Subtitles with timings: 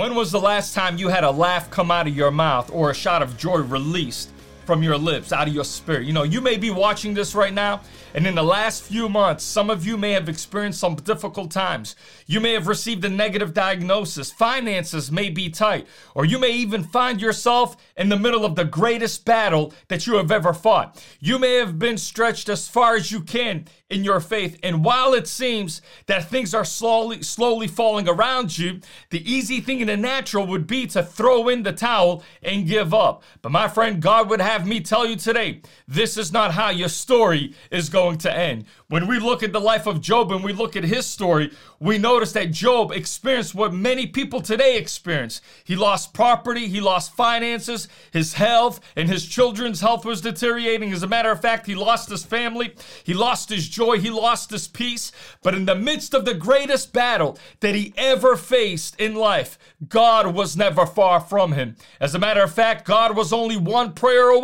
[0.00, 2.88] When was the last time you had a laugh come out of your mouth or
[2.88, 4.30] a shot of joy released
[4.70, 6.06] from your lips, out of your spirit?
[6.06, 7.80] You know, you may be watching this right now,
[8.14, 11.96] and in the last few months, some of you may have experienced some difficult times.
[12.26, 16.84] You may have received a negative diagnosis, finances may be tight, or you may even
[16.84, 21.04] find yourself in the middle of the greatest battle that you have ever fought.
[21.18, 25.14] You may have been stretched as far as you can in your faith, and while
[25.14, 28.80] it seems that things are slowly slowly falling around you,
[29.10, 32.94] the easy thing in the natural would be to throw in the towel and give
[32.94, 33.24] up.
[33.42, 36.88] But my friend, God would have me tell you today, this is not how your
[36.88, 38.64] story is going to end.
[38.88, 41.96] When we look at the life of Job and we look at his story, we
[41.96, 45.40] notice that Job experienced what many people today experience.
[45.64, 50.92] He lost property, he lost finances, his health, and his children's health was deteriorating.
[50.92, 54.50] As a matter of fact, he lost his family, he lost his joy, he lost
[54.50, 55.12] his peace.
[55.42, 60.34] But in the midst of the greatest battle that he ever faced in life, God
[60.34, 61.76] was never far from him.
[62.00, 64.39] As a matter of fact, God was only one prayer away.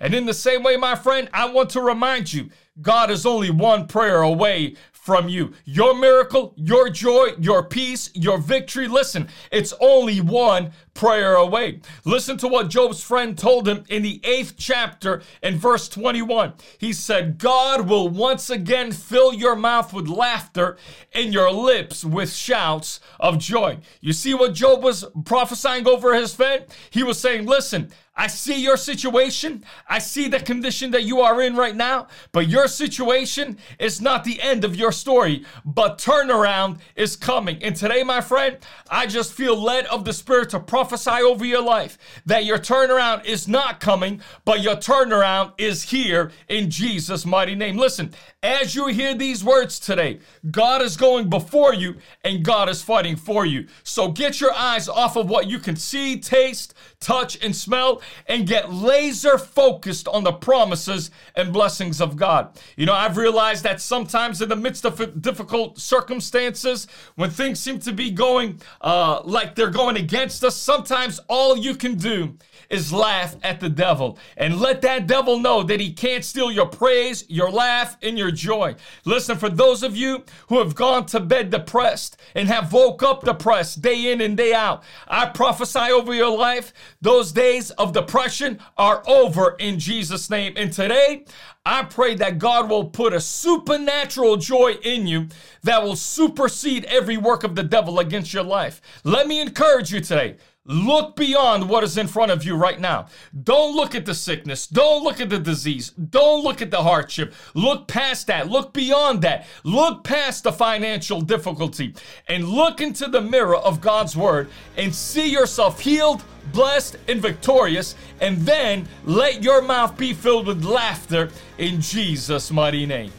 [0.00, 2.50] And in the same way, my friend, I want to remind you
[2.80, 5.52] God is only one prayer away from you.
[5.64, 8.88] Your miracle, your joy, your peace, your victory.
[8.88, 11.80] Listen, it's only one prayer away.
[12.04, 16.54] Listen to what Job's friend told him in the eighth chapter in verse 21.
[16.78, 20.76] He said, God will once again fill your mouth with laughter
[21.12, 23.78] and your lips with shouts of joy.
[24.00, 26.64] You see what Job was prophesying over his friend?
[26.90, 29.64] He was saying, Listen, I see your situation.
[29.88, 34.22] I see the condition that you are in right now, but your situation is not
[34.22, 37.60] the end of your story, but turnaround is coming.
[37.62, 41.62] And today, my friend, I just feel led of the Spirit to prophesy over your
[41.62, 41.96] life
[42.26, 47.78] that your turnaround is not coming, but your turnaround is here in Jesus' mighty name.
[47.78, 50.18] Listen, as you hear these words today,
[50.50, 53.66] God is going before you and God is fighting for you.
[53.82, 56.74] So get your eyes off of what you can see, taste,
[57.04, 62.58] touch, and smell and get laser focused on the promises and blessings of God.
[62.76, 67.78] You know, I've realized that sometimes in the midst of difficult circumstances, when things seem
[67.80, 72.36] to be going uh, like they're going against us, sometimes all you can do
[72.70, 76.66] is laugh at the devil and let that devil know that he can't steal your
[76.66, 78.74] praise, your laugh, and your joy.
[79.04, 83.24] Listen, for those of you who have gone to bed depressed and have woke up
[83.24, 88.58] depressed day in and day out, I prophesy over your life, those days of depression
[88.76, 90.54] are over in Jesus' name.
[90.56, 91.24] And today,
[91.66, 95.28] I pray that God will put a supernatural joy in you
[95.62, 98.80] that will supersede every work of the devil against your life.
[99.02, 100.36] Let me encourage you today.
[100.66, 103.08] Look beyond what is in front of you right now.
[103.42, 104.66] Don't look at the sickness.
[104.66, 105.90] Don't look at the disease.
[105.90, 107.34] Don't look at the hardship.
[107.52, 108.48] Look past that.
[108.48, 109.46] Look beyond that.
[109.62, 111.94] Look past the financial difficulty
[112.28, 114.48] and look into the mirror of God's word
[114.78, 116.24] and see yourself healed,
[116.54, 117.94] blessed, and victorious.
[118.22, 123.12] And then let your mouth be filled with laughter in Jesus' mighty name.